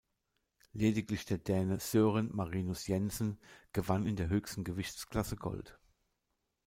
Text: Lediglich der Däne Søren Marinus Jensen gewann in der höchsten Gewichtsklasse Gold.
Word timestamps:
Lediglich 0.73 1.25
der 1.25 1.37
Däne 1.37 1.79
Søren 1.79 2.35
Marinus 2.35 2.87
Jensen 2.87 3.37
gewann 3.71 4.07
in 4.07 4.15
der 4.15 4.29
höchsten 4.29 4.63
Gewichtsklasse 4.63 5.35
Gold. 5.35 5.77